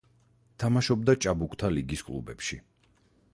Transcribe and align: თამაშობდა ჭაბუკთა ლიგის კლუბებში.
თამაშობდა 0.63 1.15
ჭაბუკთა 1.25 1.69
ლიგის 1.75 2.03
კლუბებში. 2.09 2.59